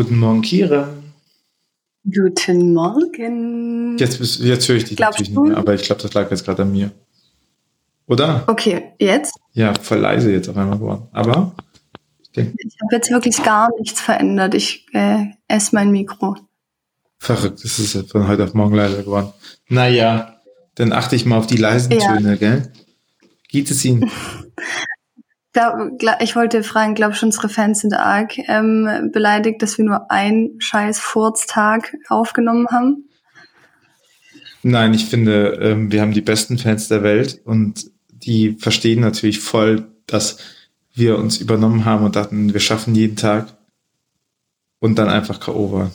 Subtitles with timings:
[0.00, 0.88] Guten Morgen, Kira.
[2.10, 3.98] Guten Morgen.
[3.98, 5.42] Jetzt, jetzt höre ich dich Glaubst natürlich du?
[5.42, 6.90] nicht mehr, aber ich glaube, das lag jetzt gerade an mir.
[8.06, 8.44] Oder?
[8.46, 9.34] Okay, jetzt?
[9.52, 11.06] Ja, voll leise jetzt auf einmal geworden.
[11.12, 11.54] Aber
[12.22, 14.54] ich denke, Ich habe jetzt wirklich gar nichts verändert.
[14.54, 16.34] Ich äh, esse mein Mikro.
[17.18, 19.34] verrückt, das ist von heute auf morgen leiser geworden.
[19.68, 20.40] Naja,
[20.76, 22.16] dann achte ich mal auf die leisen Ja.
[22.16, 22.72] Töne, gell?
[23.50, 24.10] Geht es Ihnen?
[25.52, 29.84] Glaub, gla- ich wollte fragen, glaube schon unsere Fans sind arg ähm, beleidigt, dass wir
[29.84, 33.08] nur einen scheiß Furztag aufgenommen haben.
[34.62, 39.40] Nein, ich finde, ähm, wir haben die besten Fans der Welt und die verstehen natürlich
[39.40, 40.38] voll, dass
[40.94, 43.48] wir uns übernommen haben und dachten, wir schaffen jeden Tag
[44.78, 45.72] und dann einfach K.O.
[45.72, 45.90] waren.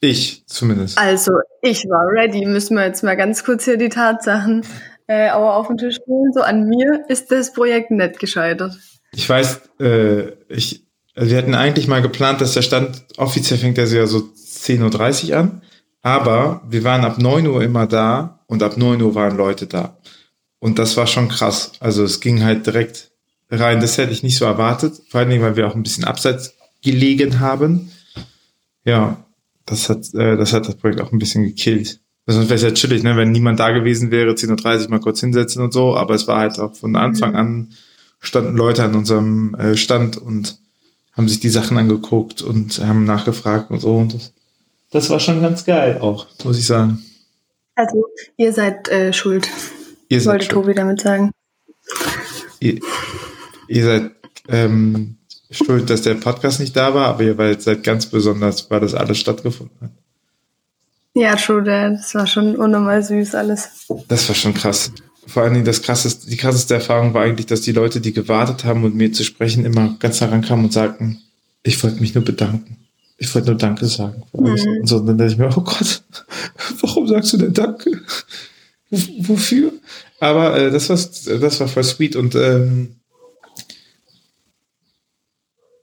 [0.00, 0.96] Ich zumindest.
[0.96, 2.46] Also, ich war ready.
[2.46, 4.64] Müssen wir jetzt mal ganz kurz hier die Tatsachen
[5.08, 6.32] äh, aber auf den Tisch holen.
[6.32, 8.78] So, an mir ist das Projekt nicht gescheitert.
[9.12, 13.78] Ich weiß, äh, ich, also wir hatten eigentlich mal geplant, dass der Stand offiziell fängt
[13.78, 15.62] der ja so 10.30 Uhr an,
[16.02, 19.98] aber wir waren ab 9 Uhr immer da und ab 9 Uhr waren Leute da.
[20.60, 21.72] Und das war schon krass.
[21.80, 23.10] Also es ging halt direkt
[23.50, 23.80] rein.
[23.80, 26.54] Das hätte ich nicht so erwartet, vor allen Dingen, weil wir auch ein bisschen abseits
[26.82, 27.90] gelegen haben.
[28.84, 29.24] Ja,
[29.66, 32.00] das hat, äh, das hat das Projekt auch ein bisschen gekillt.
[32.30, 33.16] Sonst wäre es ja chillig, ne?
[33.16, 36.38] wenn niemand da gewesen wäre, 10.30 Uhr mal kurz hinsetzen und so, aber es war
[36.38, 37.70] halt auch von Anfang an
[38.20, 40.58] standen Leute an unserem äh, Stand und
[41.12, 43.96] haben sich die Sachen angeguckt und haben nachgefragt und so.
[43.96, 44.32] Und das,
[44.90, 47.02] das war schon ganz geil auch, muss ich sagen.
[47.74, 49.48] Also, ihr seid äh, schuld,
[50.08, 50.64] Ihr seid, wollte schuld.
[50.64, 51.30] Tobi damit sagen.
[52.60, 52.80] ihr,
[53.68, 54.10] ihr seid
[54.48, 55.16] ähm,
[55.50, 58.94] schuld, dass der Podcast nicht da war, aber ihr seid, seid ganz besonders, weil das
[58.94, 59.90] alles stattgefunden hat.
[61.14, 63.86] Ja, true, der- das war schon unnormal süß alles.
[64.08, 64.92] Das war schon krass.
[65.26, 68.64] Vor allen Dingen das krasseste, die krasseste Erfahrung war eigentlich, dass die Leute, die gewartet
[68.64, 71.20] haben, um mir zu sprechen, immer ganz herankamen und sagten,
[71.62, 72.78] ich wollte mich nur bedanken.
[73.18, 74.22] Ich wollte nur Danke sagen.
[74.32, 74.46] Mhm.
[74.80, 76.02] Und so, und dann dachte ich mir, oh Gott,
[76.80, 77.90] warum sagst du denn Danke?
[78.90, 79.72] W- Wofür?
[80.20, 80.96] Aber äh, das, war,
[81.40, 82.94] das war voll sweet und ähm,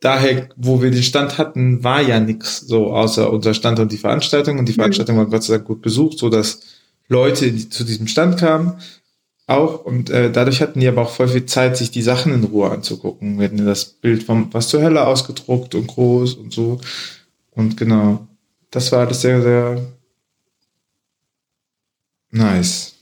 [0.01, 3.97] daher, wo wir den Stand hatten, war ja nichts so außer unser Stand und die
[3.97, 4.59] Veranstaltung.
[4.59, 6.61] Und die Veranstaltung war Gott sei Dank gut besucht, so dass
[7.07, 8.79] Leute die zu diesem Stand kamen
[9.47, 12.43] auch und äh, dadurch hatten die aber auch voll viel Zeit, sich die Sachen in
[12.43, 13.37] Ruhe anzugucken.
[13.37, 16.81] Wir hatten ja das Bild vom was zur Hölle ausgedruckt und groß und so.
[17.51, 18.27] Und genau,
[18.71, 19.81] das war alles sehr, sehr
[22.31, 22.94] nice.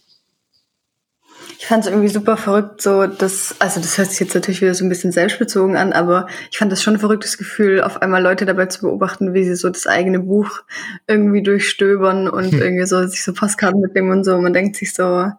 [1.73, 4.75] Ich fand es irgendwie super verrückt, so dass, also das hört sich jetzt natürlich wieder
[4.75, 8.22] so ein bisschen selbstbezogen an, aber ich fand das schon ein verrücktes Gefühl, auf einmal
[8.22, 10.62] Leute dabei zu beobachten, wie sie so das eigene Buch
[11.07, 12.62] irgendwie durchstöbern und Hm.
[12.62, 14.35] irgendwie so sich so Postkarten mitnehmen und so.
[14.35, 15.31] Und man denkt sich so,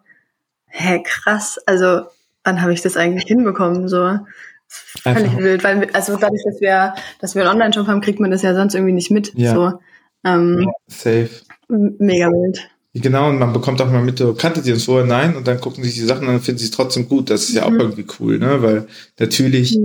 [0.66, 2.06] hä, krass, also
[2.42, 3.86] wann habe ich das eigentlich hinbekommen?
[3.86, 4.18] So
[4.66, 8.32] völlig Einfach- wild, weil also dadurch, dass wir, dass wir einen Online-Shop haben, kriegt man
[8.32, 9.32] das ja sonst irgendwie nicht mit.
[9.36, 9.54] Ja.
[9.54, 9.78] So
[10.24, 11.30] ähm, Safe.
[11.68, 12.68] mega wild.
[12.96, 15.04] Genau, und man bekommt auch mal mit, oh, kanntet ihr uns vorher?
[15.04, 17.28] Nein, und dann gucken sich die Sachen an und finden sie es trotzdem gut.
[17.28, 17.80] Das ist ja auch Mhm.
[17.80, 18.62] irgendwie cool, ne?
[18.62, 18.86] Weil
[19.18, 19.76] natürlich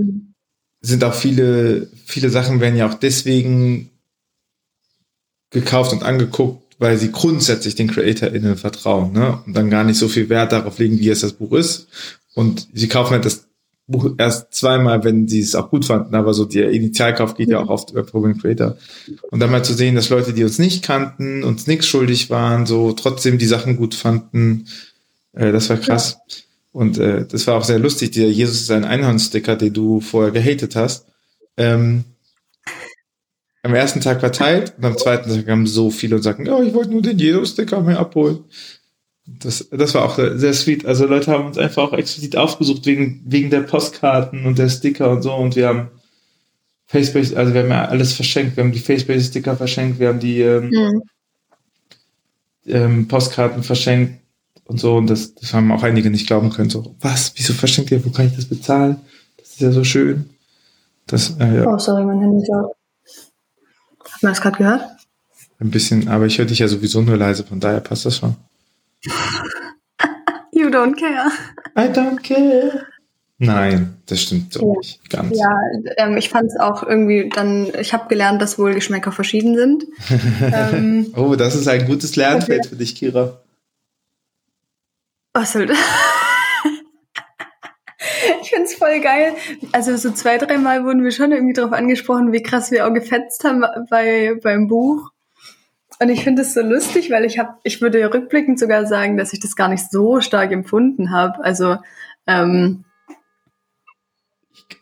[0.80, 3.90] sind auch viele, viele Sachen werden ja auch deswegen
[5.50, 9.42] gekauft und angeguckt, weil sie grundsätzlich den CreatorInnen vertrauen, ne?
[9.44, 11.88] Und dann gar nicht so viel Wert darauf legen, wie es das Buch ist.
[12.34, 13.46] Und sie kaufen halt das
[13.90, 17.60] Buch erst zweimal, wenn sie es auch gut fanden, aber so der Initialkauf geht ja
[17.60, 18.76] auch oft über Proven Creator.
[19.30, 22.66] Und dann mal zu sehen, dass Leute, die uns nicht kannten, uns nichts schuldig waren,
[22.66, 24.66] so trotzdem die Sachen gut fanden,
[25.32, 26.18] äh, das war krass.
[26.72, 30.30] Und äh, das war auch sehr lustig, dieser Jesus ist ein Einhornsticker, den du vorher
[30.30, 31.06] gehatet hast.
[31.56, 32.04] Ähm,
[33.62, 36.72] am ersten Tag verteilt und am zweiten Tag kamen so viele und sagten, oh, ich
[36.72, 38.44] wollte nur den Jesus-Sticker mehr abholen.
[39.26, 40.84] Das, das war auch sehr sweet.
[40.86, 45.10] Also Leute haben uns einfach auch explizit aufgesucht wegen, wegen der Postkarten und der Sticker
[45.10, 45.32] und so.
[45.34, 45.88] Und wir haben
[46.86, 48.56] Facebase, also wir haben ja alles verschenkt.
[48.56, 51.02] Wir haben die Facebase-Sticker verschenkt, wir haben die ähm, Mhm.
[52.66, 54.20] ähm, Postkarten verschenkt
[54.64, 54.96] und so.
[54.96, 56.70] Und das, das haben auch einige nicht glauben können.
[56.70, 57.32] So, was?
[57.36, 58.04] Wieso verschenkt ihr?
[58.04, 58.96] Wo kann ich das bezahlen?
[59.36, 60.30] Das ist ja so schön.
[61.06, 62.72] Das, äh, ja, Oh, sorry, mein Handy ist out.
[64.12, 64.82] Hat man das gerade gehört?
[65.62, 68.34] ein bisschen, aber ich höre dich ja sowieso nur leise, von daher passt das schon.
[70.52, 71.30] You don't care.
[71.76, 72.86] I don't care.
[73.38, 74.76] Nein, das stimmt so Ja.
[74.78, 75.08] nicht.
[75.10, 75.38] Ganz.
[75.38, 75.58] Ja,
[75.96, 79.84] ähm, ich fand es auch irgendwie dann, ich habe gelernt, dass wohl Geschmäcker verschieden sind.
[80.52, 83.40] ähm, Oh, das ist ein gutes Lernfeld für dich, Kira.
[85.32, 85.78] was soll das?
[88.42, 89.32] ich find's voll geil.
[89.72, 93.42] Also so zwei, dreimal wurden wir schon irgendwie darauf angesprochen, wie krass wir auch gefetzt
[93.44, 95.10] haben bei, beim Buch.
[96.02, 99.32] Und ich finde es so lustig, weil ich habe, ich würde rückblickend sogar sagen, dass
[99.32, 101.44] ich das gar nicht so stark empfunden habe.
[101.44, 101.76] Also
[102.26, 102.84] ähm,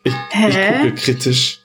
[0.03, 0.77] Ich, ich Hä?
[0.79, 1.59] gucke kritisch.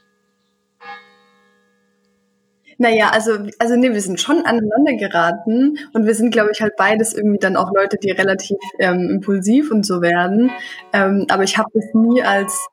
[2.76, 6.74] Naja, also, also nee, wir sind schon aneinander geraten und wir sind, glaube ich, halt
[6.76, 10.50] beides irgendwie dann auch Leute, die relativ ähm, impulsiv und so werden.
[10.92, 12.68] Ähm, aber ich habe das nie als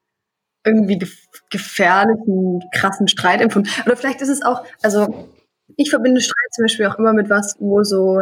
[0.66, 1.16] irgendwie gef
[1.52, 3.70] gefährlichen, krassen Streit empfunden.
[3.86, 5.28] Oder vielleicht ist es auch, also
[5.78, 8.22] ich verbinde Streit zum Beispiel auch immer mit was, wo so,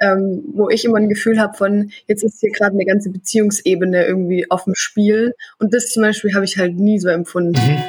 [0.00, 4.06] ähm, wo ich immer ein Gefühl habe von, jetzt ist hier gerade eine ganze Beziehungsebene
[4.06, 5.34] irgendwie auf dem Spiel.
[5.58, 7.60] Und das zum Beispiel habe ich halt nie so empfunden.
[7.60, 7.82] Mhm.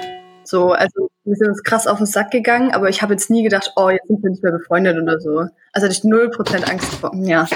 [0.43, 3.43] So, also wir sind uns krass auf den Sack gegangen, aber ich habe jetzt nie
[3.43, 5.45] gedacht, oh, jetzt sind wir nicht mehr befreundet oder so.
[5.71, 7.15] Also hatte ich null Prozent Angst vor.
[7.15, 7.47] Ja.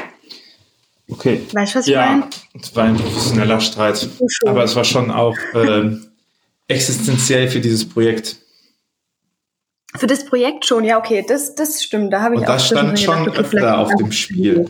[1.10, 1.42] Okay.
[1.52, 2.30] Weißt du, was ich ja, meine?
[2.60, 4.08] Es war ein professioneller Streit.
[4.46, 5.98] Aber es war schon auch äh,
[6.68, 8.38] existenziell für dieses Projekt.
[9.98, 12.14] Für das Projekt schon, ja, okay, das, das stimmt.
[12.14, 14.70] Da habe ich Und auch das stand schon gedacht, öfter auf dem Spiel.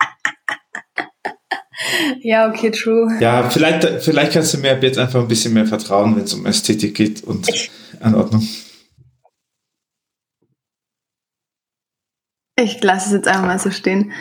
[2.20, 3.16] ja, okay, true.
[3.20, 6.46] Ja, vielleicht, vielleicht kannst du mir jetzt einfach ein bisschen mehr vertrauen, wenn es um
[6.46, 7.48] Ästhetik geht und
[8.00, 8.46] Anordnung.
[12.58, 14.12] Ich lasse es jetzt einfach mal so stehen.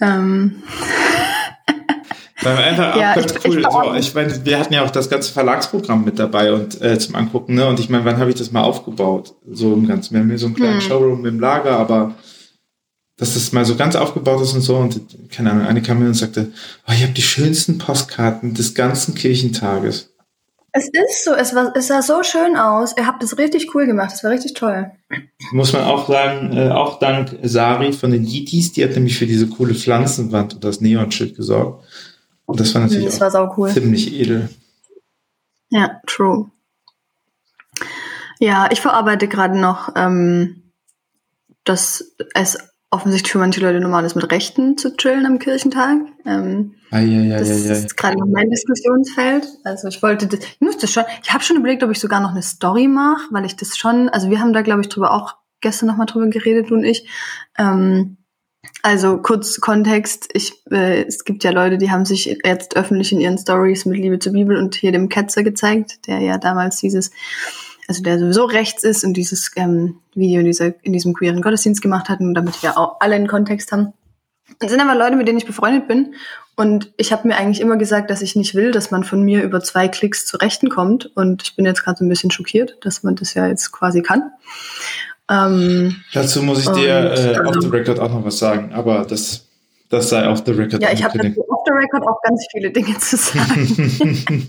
[0.00, 0.62] Ähm.
[2.42, 3.58] Weil einfach ja, ich, cool.
[3.58, 6.98] Ich, so, ich meine, wir hatten ja auch das ganze Verlagsprogramm mit dabei und äh,
[6.98, 7.66] zum Angucken, ne?
[7.66, 9.34] Und ich meine, wann habe ich das mal aufgebaut?
[9.50, 10.14] So im Ganzen.
[10.14, 10.88] Wir haben hier so einen kleinen hm.
[10.88, 12.14] Showroom im Lager, aber
[13.16, 14.76] dass das mal so ganz aufgebaut ist und so.
[14.76, 15.00] Und
[15.30, 16.52] keine Ahnung, eine kam mir und sagte,
[16.88, 20.12] oh, ich habe die schönsten Postkarten des ganzen Kirchentages.
[20.74, 22.94] Es ist so, es, war, es sah so schön aus.
[22.96, 24.90] Ihr habt es richtig cool gemacht, es war richtig toll.
[25.52, 29.26] Muss man auch sagen, äh, auch dank Sari von den Yeeties, die hat nämlich für
[29.26, 31.84] diese coole Pflanzenwand und das Neonschild gesorgt.
[32.46, 33.70] Und das war natürlich das war cool.
[33.70, 34.48] ziemlich edel.
[35.70, 36.50] Ja, true.
[38.38, 40.72] Ja, ich verarbeite gerade noch, ähm,
[41.64, 42.58] dass es
[42.90, 45.98] offensichtlich für manche Leute normal ist, mit Rechten zu chillen am Kirchentag.
[46.26, 49.46] Ähm, ai, ai, ai, das ist gerade noch mein Diskussionsfeld.
[49.64, 52.32] Also ich wollte, das, ich das schon, ich habe schon überlegt, ob ich sogar noch
[52.32, 55.36] eine Story mache, weil ich das schon, also wir haben da glaube ich drüber auch
[55.62, 57.08] gestern nochmal drüber geredet, du und ich.
[57.56, 58.18] Ähm,
[58.82, 63.20] also kurz Kontext, ich, äh, es gibt ja Leute, die haben sich jetzt öffentlich in
[63.20, 67.12] ihren Stories mit Liebe zur Bibel und hier dem Ketzer gezeigt, der ja damals dieses,
[67.86, 71.80] also der sowieso rechts ist und dieses ähm, Video in, dieser, in diesem queeren Gottesdienst
[71.80, 73.92] gemacht hat und damit wir auch alle einen Kontext haben.
[74.58, 76.14] Das sind aber Leute, mit denen ich befreundet bin
[76.56, 79.42] und ich habe mir eigentlich immer gesagt, dass ich nicht will, dass man von mir
[79.42, 82.78] über zwei Klicks zu Rechten kommt und ich bin jetzt gerade so ein bisschen schockiert,
[82.82, 84.32] dass man das ja jetzt quasi kann.
[85.30, 89.48] Ähm, Dazu muss ich dir äh, off the record auch noch was sagen, aber das,
[89.88, 90.82] das sei off the record.
[90.82, 94.48] Ja, ich habe off the record auch ganz viele Dinge zu sagen.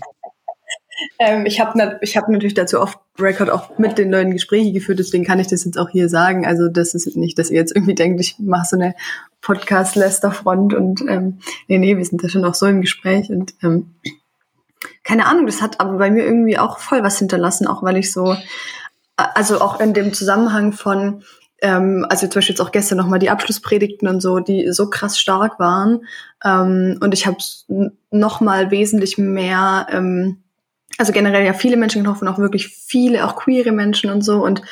[1.18, 4.72] ähm, ich habe ich hab natürlich dazu off the record auch mit den Leuten Gespräche
[4.72, 6.44] geführt, deswegen kann ich das jetzt auch hier sagen.
[6.44, 8.94] Also das ist nicht, dass ihr jetzt irgendwie denkt, ich mache so eine
[9.42, 11.38] Podcast-Lester-Front und ähm,
[11.68, 13.94] nee, nee, wir sind da schon auch so im Gespräch und ähm,
[15.02, 18.10] keine Ahnung, das hat aber bei mir irgendwie auch voll was hinterlassen, auch weil ich
[18.10, 18.36] so
[19.16, 21.22] also auch in dem Zusammenhang von,
[21.62, 25.18] ähm, also zum Beispiel jetzt auch gestern nochmal die Abschlusspredigten und so, die so krass
[25.18, 26.06] stark waren.
[26.44, 27.38] Ähm, und ich habe
[28.10, 30.42] nochmal wesentlich mehr, ähm,
[30.98, 34.44] also generell ja viele Menschen getroffen, auch wirklich viele, auch queere Menschen und so.
[34.44, 34.62] Und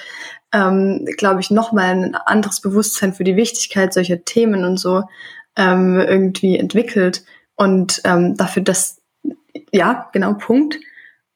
[0.52, 5.04] ähm, glaube ich, nochmal ein anderes Bewusstsein für die Wichtigkeit solcher Themen und so
[5.56, 7.24] ähm, irgendwie entwickelt.
[7.56, 9.00] Und ähm, dafür, dass,
[9.72, 10.78] ja, genau, Punkt.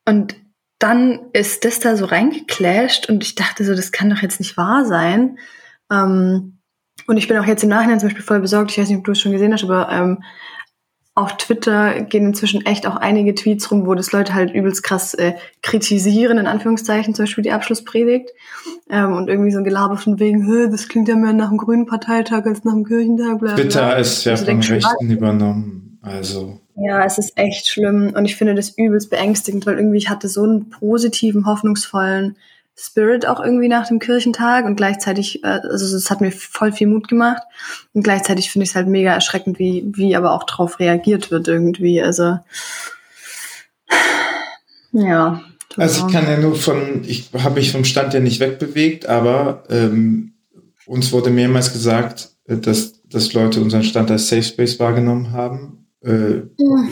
[0.07, 0.37] Und
[0.79, 4.57] dann ist das da so reingeclasht und ich dachte so, das kann doch jetzt nicht
[4.57, 5.39] wahr sein.
[5.91, 6.59] Ähm,
[7.07, 8.73] und ich bin auch jetzt im Nachhinein zum Beispiel voll besorgt.
[8.73, 10.23] Ich weiß nicht, ob du es schon gesehen hast, aber ähm,
[11.15, 15.15] auf Twitter gehen inzwischen echt auch einige Tweets rum, wo das Leute halt übelst krass
[15.15, 18.31] äh, kritisieren, in Anführungszeichen, zum Beispiel die Abschlusspredigt.
[18.91, 21.87] Ähm, und irgendwie so ein Gelaber von wegen, das klingt ja mehr nach einem grünen
[21.87, 23.39] Parteitag als nach einem Kirchentag.
[23.39, 23.63] Bla, bla.
[23.63, 25.99] Twitter ist ja also von Rechten übernommen.
[26.03, 26.61] Also.
[26.77, 30.29] Ja, es ist echt schlimm und ich finde das übelst beängstigend, weil irgendwie ich hatte
[30.29, 32.37] so einen positiven, hoffnungsvollen
[32.79, 36.89] Spirit auch irgendwie nach dem Kirchentag und gleichzeitig, äh, also es hat mir voll viel
[36.89, 37.43] Mut gemacht
[37.95, 41.49] und gleichzeitig finde ich es halt mega erschreckend, wie, wie aber auch drauf reagiert wird
[41.49, 42.03] irgendwie.
[42.03, 42.39] Also
[44.93, 45.41] ja.
[45.79, 49.65] Also ich kann ja nur von, ich habe mich vom Stand ja nicht wegbewegt, aber
[49.71, 50.35] ähm,
[50.85, 55.86] uns wurde mehrmals gesagt, äh, dass, dass Leute unseren Stand als Safe Space wahrgenommen haben
[56.07, 56.43] äh,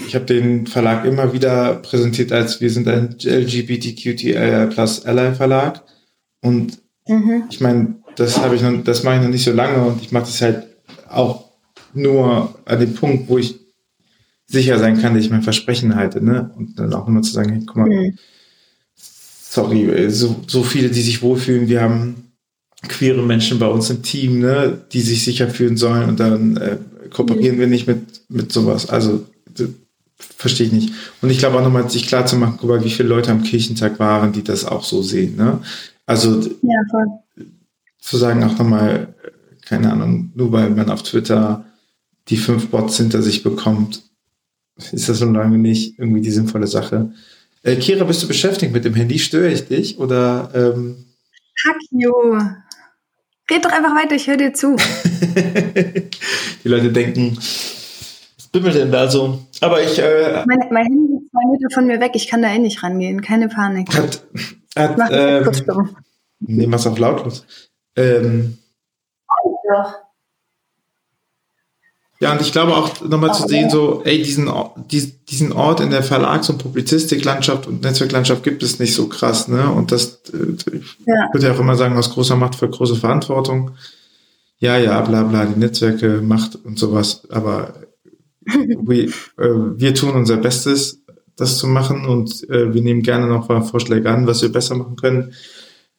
[0.06, 5.82] ich habe den Verlag immer wieder präsentiert als wir sind ein LGBTQTL plus Ally Verlag.
[6.42, 7.44] Und mhm.
[7.48, 10.12] ich meine, das habe ich noch, das mache ich noch nicht so lange und ich
[10.12, 10.66] mache das halt
[11.08, 11.44] auch
[11.94, 13.60] nur an dem Punkt, wo ich
[14.46, 16.50] sicher sein kann, dass ich mein Versprechen halte, ne?
[16.56, 18.18] Und dann auch immer zu sagen, hey, guck mal, mhm.
[18.96, 22.23] sorry, so, so viele, die sich wohlfühlen, wir haben
[22.88, 26.78] queere Menschen bei uns im Team, ne, die sich sicher fühlen sollen und dann äh,
[27.10, 28.88] kooperieren wir nicht mit, mit sowas.
[28.88, 29.24] Also
[30.16, 30.92] verstehe ich nicht.
[31.22, 33.42] Und ich glaube auch nochmal, sich klar zu machen, guck mal, wie viele Leute am
[33.42, 35.36] Kirchentag waren, die das auch so sehen.
[35.36, 35.60] Ne?
[36.06, 37.44] Also ja,
[38.00, 39.14] zu sagen auch nochmal,
[39.64, 41.64] keine Ahnung, nur weil man auf Twitter
[42.28, 44.02] die fünf Bots hinter sich bekommt,
[44.92, 47.12] ist das so lange nicht irgendwie die sinnvolle Sache.
[47.62, 49.18] Äh, Kira, bist du beschäftigt mit dem Handy?
[49.18, 49.98] Störe ich dich?
[49.98, 50.96] Oder ähm
[51.64, 52.12] Hack you.
[53.50, 54.76] Red doch einfach weiter, ich höre dir zu.
[56.64, 59.40] die Leute denken, was bimmelt denn da so?
[59.60, 59.98] Aber ich.
[59.98, 62.82] Äh, mein, mein Handy liegt zwei Meter von mir weg, ich kann da eh nicht
[62.82, 63.94] rangehen, keine Panik.
[63.94, 64.22] Hat,
[64.76, 65.62] hat, Mach ähm, kurz
[66.46, 67.46] wir es auf lautlos.
[67.96, 68.58] Ähm,
[69.68, 70.03] ja.
[72.24, 74.50] Ja, und ich glaube auch nochmal zu sehen, so, ey, diesen,
[75.28, 79.70] diesen Ort in der Verlags- und Publizistiklandschaft und Netzwerklandschaft gibt es nicht so krass, ne?
[79.70, 81.28] Und das, äh, ich ja.
[81.34, 83.72] würde ja auch immer sagen, aus großer Macht für große Verantwortung.
[84.58, 87.74] Ja, ja, bla, bla, die Netzwerke, Macht und sowas, aber
[88.46, 91.02] wir, äh, wir tun unser Bestes,
[91.36, 94.76] das zu machen und äh, wir nehmen gerne noch mal Vorschläge an, was wir besser
[94.76, 95.34] machen können.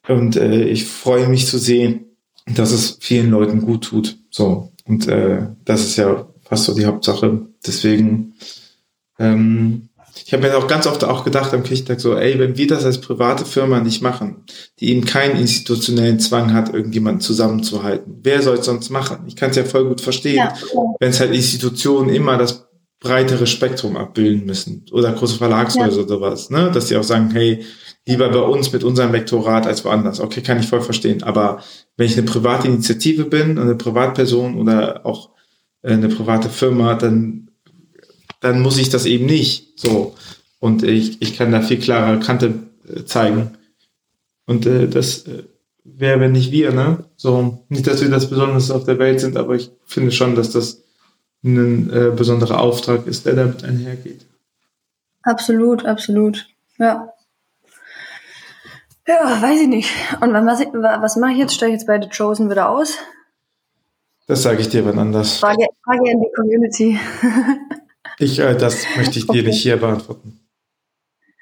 [0.08, 2.06] Und äh, ich freue mich zu sehen,
[2.52, 4.18] dass es vielen Leuten gut tut.
[4.28, 4.72] So.
[4.86, 7.46] Und äh, das ist ja fast so die Hauptsache.
[7.66, 8.34] Deswegen,
[9.18, 9.88] ähm,
[10.24, 12.84] ich habe mir auch ganz oft auch gedacht am Kirchtag so, ey, wenn wir das
[12.84, 14.44] als private Firma nicht machen,
[14.80, 19.24] die eben keinen institutionellen Zwang hat, irgendjemanden zusammenzuhalten, wer soll es sonst machen?
[19.26, 20.54] Ich kann es ja voll gut verstehen, ja.
[21.00, 22.66] wenn es halt Institutionen immer das
[23.00, 26.02] breitere Spektrum abbilden müssen oder große Verlagshäuser ja.
[26.02, 26.70] oder sowas, ne?
[26.72, 27.64] dass die auch sagen, hey,
[28.06, 30.20] lieber bei uns mit unserem Lektorat als woanders.
[30.20, 31.22] Okay, kann ich voll verstehen.
[31.22, 31.62] Aber
[31.96, 35.30] wenn ich eine private Initiative bin, eine Privatperson oder auch
[35.82, 37.50] äh, eine private Firma, dann,
[38.40, 39.78] dann muss ich das eben nicht.
[39.78, 40.14] So.
[40.60, 42.54] Und ich, ich kann da viel klarer Kante
[42.88, 43.58] äh, zeigen.
[44.46, 45.42] Und äh, das äh,
[45.84, 47.04] wäre, wenn nicht wir, ne?
[47.16, 50.50] So, nicht, dass wir das Besonderste auf der Welt sind, aber ich finde schon, dass
[50.50, 50.84] das
[51.46, 54.26] ein äh, besonderer Auftrag ist, der damit einhergeht.
[55.22, 56.46] Absolut, absolut.
[56.78, 57.12] Ja.
[59.08, 59.90] Ja, weiß ich nicht.
[60.20, 61.54] Und was, was mache ich jetzt?
[61.54, 62.98] Steige ich jetzt bei The Chosen wieder aus?
[64.26, 65.38] Das sage ich dir wann anders.
[65.38, 66.98] Frage, Frage an die Community.
[68.18, 69.42] ich, äh, das möchte ich dir okay.
[69.42, 70.40] nicht hier beantworten.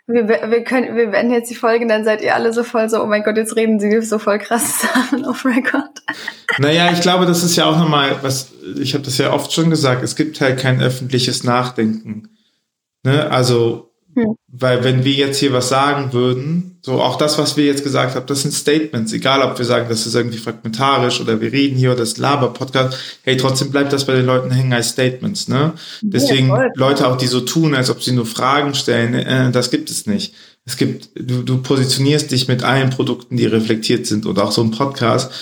[0.07, 3.03] Wir, wir, können, wir beenden jetzt die Folge, dann seid ihr alle so voll so,
[3.03, 6.03] oh mein Gott, jetzt reden sie so voll krass Sachen auf Record.
[6.59, 9.71] Naja, ich glaube, das ist ja auch nochmal, was, ich habe das ja oft schon
[9.71, 12.29] gesagt, es gibt halt kein öffentliches Nachdenken.
[13.03, 13.31] Ne?
[13.31, 14.37] Also hm.
[14.49, 18.15] Weil wenn wir jetzt hier was sagen würden, so auch das, was wir jetzt gesagt
[18.15, 21.77] haben, das sind Statements, egal ob wir sagen, das ist irgendwie fragmentarisch oder wir reden
[21.77, 25.73] hier oder das Laber-Podcast, hey, trotzdem bleibt das bei den Leuten hängen als Statements, ne?
[26.03, 29.71] Deswegen ja, Leute auch, die so tun, als ob sie nur Fragen stellen, äh, das
[29.71, 30.35] gibt es nicht.
[30.67, 34.63] Es gibt, du, du positionierst dich mit allen Produkten, die reflektiert sind und auch so
[34.63, 35.33] ein Podcast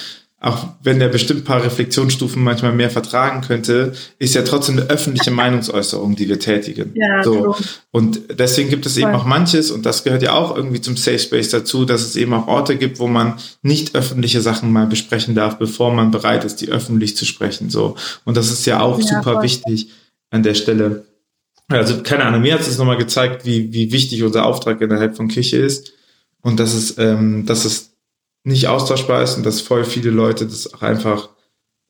[0.42, 5.30] auch wenn der bestimmt paar Reflexionsstufen manchmal mehr vertragen könnte, ist ja trotzdem eine öffentliche
[5.30, 6.90] Meinungsäußerung, die wir tätigen.
[6.94, 7.54] Ja, so.
[7.92, 11.20] Und deswegen gibt es eben auch manches, und das gehört ja auch irgendwie zum Safe
[11.20, 15.36] Space dazu, dass es eben auch Orte gibt, wo man nicht öffentliche Sachen mal besprechen
[15.36, 17.70] darf, bevor man bereit ist, die öffentlich zu sprechen.
[17.70, 17.94] So.
[18.24, 19.42] Und das ist ja auch ja, super voll.
[19.44, 19.90] wichtig
[20.30, 21.04] an der Stelle.
[21.68, 25.28] Also, keine Ahnung, mir hat es nochmal gezeigt, wie, wie wichtig unser Auftrag innerhalb von
[25.28, 25.92] Kirche ist.
[26.40, 27.91] Und dass es, ähm, dass es
[28.44, 31.30] nicht austauschbar ist und dass voll viele Leute das auch einfach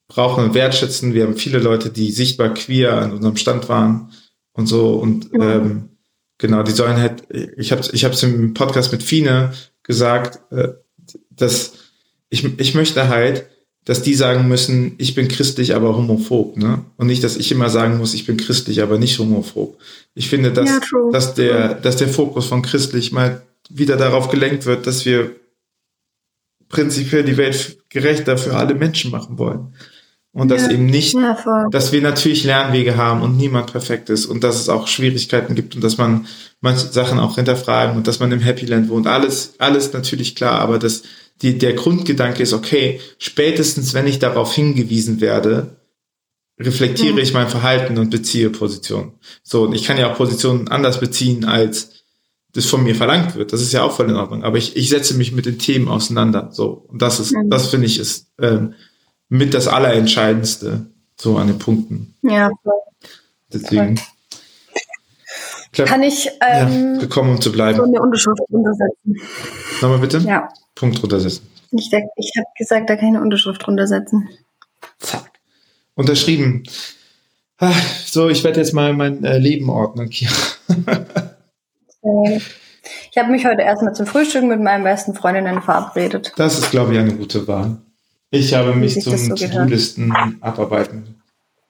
[0.09, 1.14] brauchen und wertschätzen.
[1.14, 4.12] Wir haben viele Leute, die sichtbar queer an unserem Stand waren
[4.52, 5.56] und so und ja.
[5.56, 5.88] ähm,
[6.38, 7.25] genau, die sollen halt,
[7.56, 10.75] ich habe ich es im Podcast mit Fine gesagt, äh,
[11.30, 11.73] dass
[12.28, 13.47] ich, ich möchte halt,
[13.85, 16.85] dass die sagen müssen, ich bin christlich, aber homophob, ne?
[16.97, 19.76] Und nicht, dass ich immer sagen muss, ich bin christlich, aber nicht homophob.
[20.14, 20.80] Ich finde, dass, ja,
[21.11, 25.35] dass der, dass der Fokus von christlich mal wieder darauf gelenkt wird, dass wir
[26.73, 29.75] prinzipiell die Welt gerechter für alle Menschen machen wollen.
[30.33, 30.57] Und ja.
[30.57, 34.59] dass eben nicht, ja, dass wir natürlich Lernwege haben und niemand perfekt ist und dass
[34.59, 36.26] es auch Schwierigkeiten gibt und dass man
[36.62, 39.07] manche Sachen auch hinterfragen und dass man im Happy Land wohnt.
[39.07, 41.02] Alles, alles natürlich klar, aber dass
[41.43, 45.76] die, der Grundgedanke ist, okay, spätestens wenn ich darauf hingewiesen werde,
[46.59, 47.23] reflektiere ja.
[47.23, 49.12] ich mein Verhalten und beziehe Position.
[49.43, 52.01] So, und ich kann ja auch Positionen anders beziehen als
[52.52, 53.52] das von mir verlangt wird.
[53.52, 54.44] Das ist ja auch voll in Ordnung.
[54.44, 56.50] Aber ich, ich setze mich mit den Themen auseinander.
[56.52, 56.85] So.
[56.88, 57.50] Und das ist, mhm.
[57.50, 58.75] das finde ich ist ähm,
[59.28, 60.87] mit das Allerentscheidendste
[61.18, 62.14] so an den Punkten.
[62.23, 62.73] Ja, voll.
[63.52, 64.00] Deswegen.
[65.73, 67.78] Glaub, Kann ich ähm, ja, gekommen, um zu bleiben.
[67.78, 69.16] So eine Unterschrift runtersetzen.
[69.80, 70.18] Nochmal bitte?
[70.18, 70.49] Ja.
[70.75, 71.47] Punkt runtersetzen.
[71.71, 74.28] Ich, ich habe gesagt, da kann ich eine Unterschrift runtersetzen.
[74.99, 75.30] Zack.
[75.94, 76.64] Unterschrieben.
[77.56, 80.35] Ach, so, ich werde jetzt mal mein äh, Leben ordnen, Kira.
[82.02, 86.32] Ich habe mich heute erstmal zum Frühstück mit meinen besten Freundinnen verabredet.
[86.37, 87.76] Das ist, glaube ich, eine gute Wahl.
[88.30, 91.16] Ich habe mich zum so To-Do-Listen abarbeiten.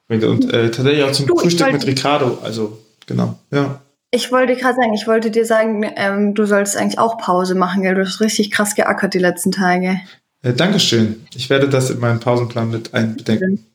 [0.08, 2.38] Und äh, tatsächlich auch zum du, Frühstück mit Ricardo.
[2.42, 3.80] Also, genau, ja.
[4.10, 7.82] Ich wollte gerade sagen, ich wollte dir sagen, ähm, du solltest eigentlich auch Pause machen,
[7.82, 7.94] gell?
[7.94, 10.00] Du hast richtig krass geackert die letzten Tage.
[10.42, 11.26] Äh, Dankeschön.
[11.34, 13.66] Ich werde das in meinen Pausenplan mit einbedenken.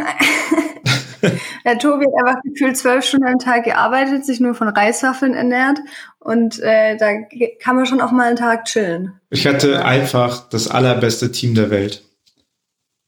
[1.65, 5.79] ja, Tobi hat einfach gefühlt zwölf Stunden am Tag gearbeitet, sich nur von Reiswaffeln ernährt
[6.19, 7.13] und äh, da
[7.59, 9.13] kann man schon auch mal einen Tag chillen.
[9.29, 12.03] Ich hatte einfach das allerbeste Team der Welt.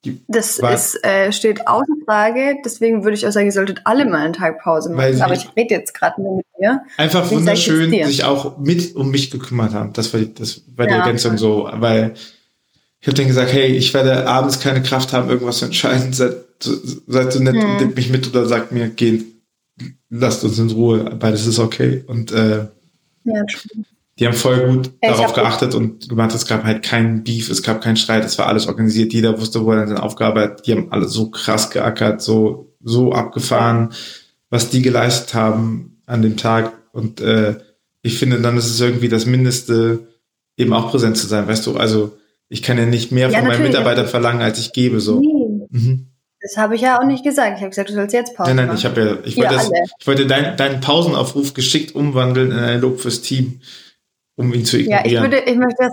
[0.06, 4.06] Die das ist, äh, steht außer Frage, deswegen würde ich auch sagen, ihr solltet alle
[4.06, 5.22] mal einen Tag Pause machen.
[5.22, 6.82] Aber ich rede jetzt gerade nur mit dir.
[6.98, 9.94] Einfach wunderschön sich auch mit um mich gekümmert haben.
[9.94, 12.14] Das war, die, das war die ja, Ergänzung so, weil
[13.06, 16.12] ich habe denen gesagt, hey, ich werde abends keine Kraft haben, irgendwas zu entscheiden.
[16.12, 17.78] Seid, seid so nett hm.
[17.78, 19.26] und mich mit oder sagt mir, geht,
[20.10, 22.04] lasst uns in Ruhe, beides ist okay.
[22.08, 22.66] Und äh,
[23.26, 23.44] ja,
[24.18, 27.62] die haben voll gut ja, darauf geachtet und gemacht, es gab halt keinen Beef, es
[27.62, 30.66] gab keinen Streit, es war alles organisiert, jeder wusste, wo er seine Aufgabe hat.
[30.66, 33.94] Die haben alle so krass geackert, so, so abgefahren,
[34.50, 36.74] was die geleistet haben an dem Tag.
[36.92, 37.58] Und äh,
[38.02, 40.08] ich finde, dann ist es irgendwie das Mindeste,
[40.58, 42.18] eben auch präsent zu sein, weißt du, also
[42.50, 45.00] ich kann ja nicht mehr ja, von meinen Mitarbeitern verlangen, als ich gebe.
[45.00, 45.20] So.
[45.20, 45.68] Nee.
[45.70, 46.08] Mhm.
[46.42, 47.58] Das habe ich ja auch nicht gesagt.
[47.58, 49.72] Ich habe gesagt, du sollst jetzt Pause Nein, nein, ich habe ja, ich wollte, das,
[50.00, 53.62] ich wollte dein, deinen Pausenaufruf geschickt umwandeln in ein Lob fürs Team,
[54.36, 55.12] um ihn zu ignorieren.
[55.12, 55.92] Ja, ich würde, ich möchte das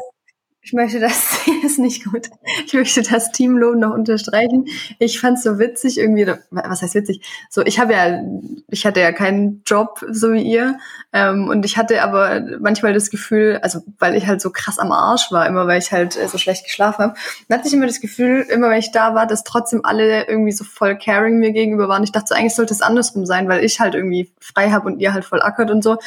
[0.65, 2.31] ich möchte das, ist nicht gut.
[2.67, 4.67] Ich möchte das Teamlohn noch unterstreichen.
[4.99, 7.23] Ich fand es so witzig irgendwie, was heißt witzig?
[7.51, 8.23] So, ich habe ja,
[8.69, 10.79] ich hatte ja keinen Job, so wie ihr.
[11.13, 14.93] Ähm, und ich hatte aber manchmal das Gefühl, also weil ich halt so krass am
[14.93, 17.15] Arsch war, immer weil ich halt äh, so schlecht geschlafen habe,
[17.49, 20.53] dann hatte ich immer das Gefühl, immer wenn ich da war, dass trotzdem alle irgendwie
[20.53, 22.05] so voll caring mir gegenüber waren.
[22.05, 25.01] Ich dachte so, eigentlich sollte es andersrum sein, weil ich halt irgendwie frei habe und
[25.01, 25.99] ihr halt voll ackert und so.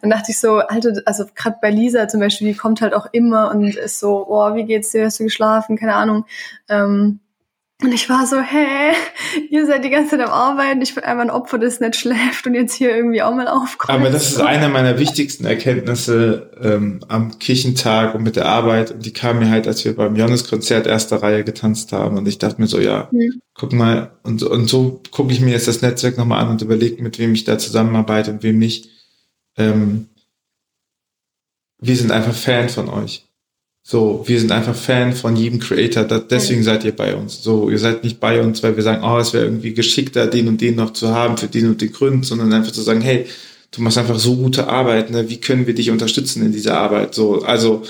[0.00, 3.06] Dann dachte ich so, Alter, also gerade bei Lisa zum Beispiel, die kommt halt auch
[3.12, 6.26] immer und ist so, oh, wie geht's dir, hast du geschlafen, keine Ahnung.
[6.68, 7.20] Ähm,
[7.82, 8.92] und ich war so, hä,
[9.50, 12.46] ihr seid die ganze Zeit am Arbeiten, ich bin einfach ein Opfer, das nicht schläft
[12.46, 13.90] und jetzt hier irgendwie auch mal aufkommt.
[13.90, 18.92] Aber das ist eine meiner wichtigsten Erkenntnisse ähm, am Kirchentag und mit der Arbeit.
[18.92, 22.18] Und die kam mir halt, als wir beim Johannes-Konzert erster Reihe getanzt haben.
[22.18, 23.40] Und ich dachte mir so, ja, mhm.
[23.54, 27.02] guck mal, und, und so gucke ich mir jetzt das Netzwerk nochmal an und überlege,
[27.02, 28.90] mit wem ich da zusammenarbeite und wem nicht.
[29.56, 30.08] Ähm,
[31.78, 33.26] wir sind einfach Fan von euch.
[33.84, 37.42] So, wir sind einfach Fan von jedem Creator, das, deswegen seid ihr bei uns.
[37.42, 40.46] So, ihr seid nicht bei uns, weil wir sagen, oh, es wäre irgendwie geschickter, den
[40.46, 43.26] und den noch zu haben für den und den Grund, sondern einfach zu sagen, hey,
[43.72, 45.28] du machst einfach so gute Arbeit, ne?
[45.28, 47.14] wie können wir dich unterstützen in dieser Arbeit?
[47.14, 47.82] So, also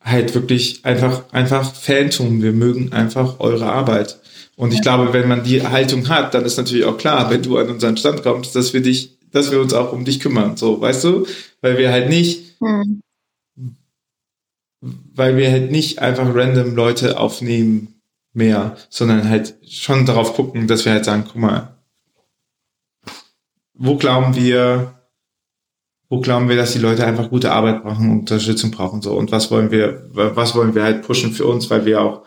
[0.00, 2.42] halt wirklich einfach, einfach Fantum.
[2.42, 4.18] Wir mögen einfach eure Arbeit.
[4.56, 7.56] Und ich glaube, wenn man die Haltung hat, dann ist natürlich auch klar, wenn du
[7.56, 10.58] an unseren Stand kommst, dass wir dich, dass wir uns auch um dich kümmern.
[10.58, 11.26] So, weißt du?
[11.62, 13.00] Weil wir halt nicht, hm
[15.14, 17.94] weil wir halt nicht einfach random Leute aufnehmen
[18.32, 21.78] mehr, sondern halt schon darauf gucken, dass wir halt sagen, guck mal,
[23.74, 24.94] wo glauben wir,
[26.08, 29.14] wo glauben wir, dass die Leute einfach gute Arbeit brauchen, Unterstützung brauchen so.
[29.14, 32.22] Und was wollen wir, was wollen wir halt pushen für uns, weil wir auch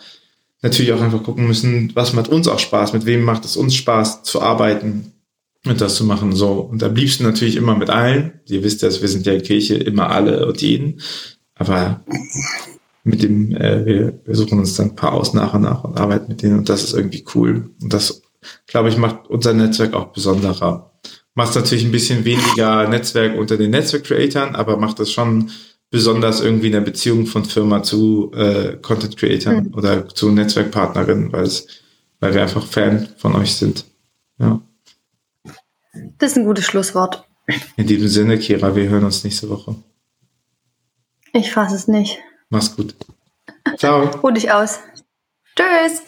[0.62, 3.76] natürlich auch einfach gucken müssen, was macht uns auch Spaß, mit wem macht es uns
[3.76, 5.13] Spaß zu arbeiten
[5.65, 6.54] und das zu machen so.
[6.54, 8.39] Und am liebsten natürlich immer mit allen.
[8.48, 11.02] Ihr wisst ja, wir sind ja Kirche immer alle und jeden,
[11.58, 12.02] aber
[13.04, 16.00] mit dem, äh, wir, wir suchen uns dann ein paar aus nach und nach und
[16.00, 17.70] arbeiten mit denen und das ist irgendwie cool.
[17.82, 18.22] Und das,
[18.67, 20.91] glaube ich, macht unser Netzwerk auch besonderer.
[21.34, 25.52] Macht natürlich ein bisschen weniger Netzwerk unter den Netzwerk-Creatoren, aber macht das schon
[25.89, 29.74] besonders irgendwie in der Beziehung von Firma zu äh, Content-Creatoren mhm.
[29.74, 31.67] oder zu Netzwerkpartnerinnen, weil es,
[32.20, 33.86] weil wir einfach Fan von euch sind.
[34.39, 34.62] Ja.
[36.17, 37.24] Das ist ein gutes Schlusswort.
[37.78, 39.76] In diesem Sinne, Kira, wir hören uns nächste Woche.
[41.33, 42.19] Ich fasse es nicht.
[42.49, 42.95] Mach's gut.
[43.77, 44.09] Ciao.
[44.23, 44.79] Ruh dich aus.
[45.55, 46.01] Tschüss.